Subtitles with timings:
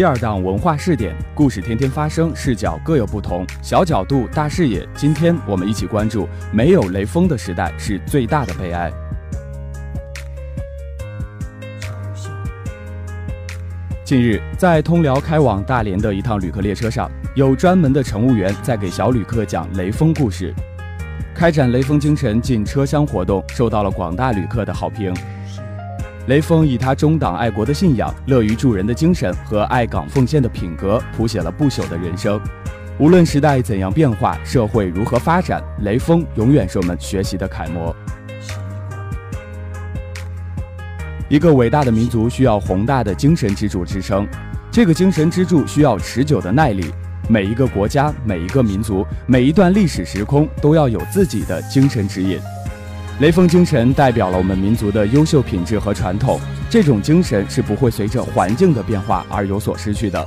[0.00, 4.88] 第二档文化试点，故事天天发生，视角各有不同，小角度大视野。
[4.94, 8.90] 今天我们一起关注：没有雷锋的时代是最大的悲哀。
[14.02, 20.54] 近日，在通辽开往大连的一趟旅客列车上，有专门的乘务员在给小旅客讲雷锋故事，
[21.34, 25.14] 开展雷锋精神进车厢活动，受到了广大旅客的好评。
[26.30, 32.40] 雷锋以他忠党爱国的信仰、乐于助人的精神和爱岗奉献的品格，谱写了不朽的人生。
[33.00, 37.92] 无论时代怎样变化，社会如何发展，雷锋永远是我们学习的楷模。
[41.28, 44.24] 一个伟大的民族需要宏大的精神支柱支撑，
[44.70, 46.92] 这个精神支柱需要持久的耐力。
[47.28, 52.38] 每一个国家、每一个民族、每一段历史时空都要有自己的精神指引。
[53.20, 60.26] 雷锋精神代表了我们民族的优秀品质和传统，这种精神是不会随着环境的变化而有所失去的。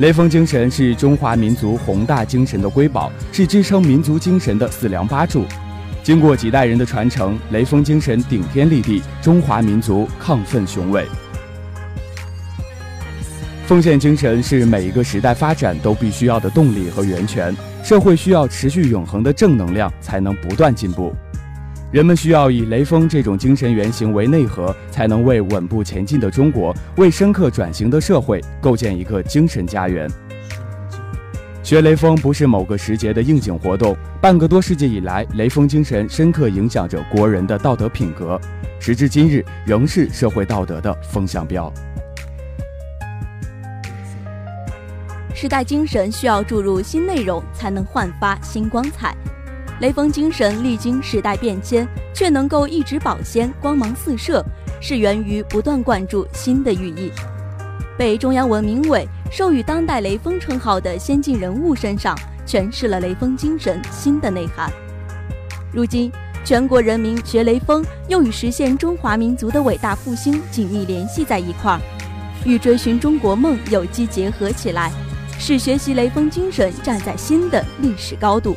[0.00, 5.46] 雷锋精神是中华民族宏大精神的瑰宝，是支撑民族精神的四梁八柱。
[6.02, 11.06] 经过几代人的传承，雷锋精神顶天立地，中华民族亢奋雄伟。
[13.66, 21.14] 奉献精神是每一个时代发展都必须要的动力和源泉，社会需要持续永恒的正能量，才能不断进步。
[21.90, 30.06] 人们需要以雷锋这种精神原型为内核，才能为稳步前进的中国，为深刻转型的社会构建一个精神家园。
[31.62, 38.38] 学雷锋不是某个时节的应景活动，半个多世纪以来，雷锋精神深刻影响着国人的道德品格，
[38.78, 41.72] 时至今日仍是社会道德的风向标。
[45.34, 49.16] 时代精神需要注入新内容，才能焕发新光彩。
[49.80, 54.44] 雷锋精神历经时代变迁，却能够一直保鲜、光芒四射，
[54.80, 57.12] 是源于不断灌注新的寓意。
[57.96, 64.68] 被中央文明委授予“当代雷锋”称号的先进人物身上，诠释了雷锋精神新的内涵。
[65.72, 66.10] 如今，
[66.44, 71.80] 全国人民学雷锋，又与实现中华民族的伟大复兴紧密联系在一块儿，
[72.44, 74.90] 与追寻中国梦有机结合起来，
[75.38, 78.56] 使学习雷锋精神站在新的历史高度。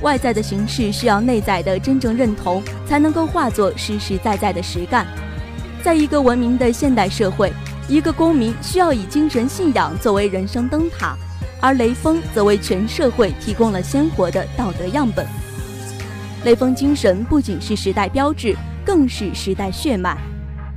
[0.00, 5.06] 外在的形式需要内在的真正认同，才能够化作实实在在的实干。
[5.82, 7.52] 在一个文明的现代社会，
[7.88, 11.16] 一个公民需要以精神信仰作为人生灯塔，
[11.60, 15.26] 而雷锋则为全社会提供了鲜活的道德样本。
[16.44, 18.54] 雷锋精神不仅是时代标志，
[18.84, 20.16] 更是时代血脉。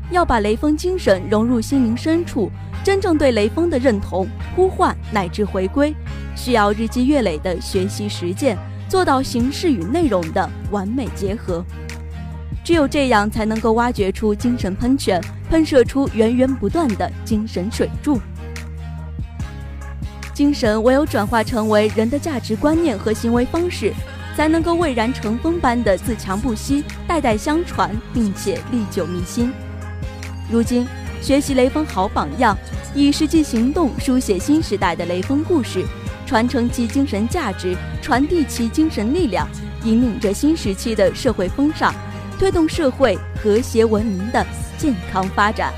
[0.10, 2.52] 要把雷锋精神融入心灵深处，
[2.84, 5.96] 真正对雷锋的认同、呼唤乃至回归，
[6.36, 8.58] 需要日积月累的学习实践。
[8.92, 11.64] 做到形式与内容的完美结合，
[12.62, 18.20] 只有这样才能够挖掘出精神喷泉，喷射出源源不断的精神水柱。
[20.34, 23.94] 精神唯有转化成为人的价值观念和行为方式，
[24.36, 29.54] 才能够蔚然成风般的自强不息，代代相传，并且历久弥新。
[30.52, 30.86] 如今，
[31.22, 32.58] 学习雷锋好榜样，
[32.94, 35.86] 以实际行动书写新时代的雷锋故事。
[36.32, 39.46] 传承其精神价值，传递其精神力量，
[39.84, 41.94] 引领着新时期的社会风尚，
[42.40, 44.48] 推动社会和谐文明的
[44.78, 45.74] 健康发展。